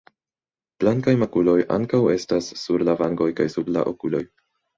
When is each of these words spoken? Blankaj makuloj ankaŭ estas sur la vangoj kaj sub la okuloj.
Blankaj 0.83 1.13
makuloj 1.23 1.55
ankaŭ 1.75 1.99
estas 2.15 2.49
sur 2.63 2.85
la 2.89 2.97
vangoj 3.03 3.29
kaj 3.43 3.49
sub 3.57 3.71
la 3.79 3.87
okuloj. 3.95 4.25